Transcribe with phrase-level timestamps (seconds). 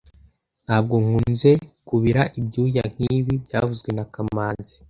[0.65, 1.51] Ntabwo nkunze
[1.87, 4.73] kubira ibyuya nkibi byavuzwe na kamanzi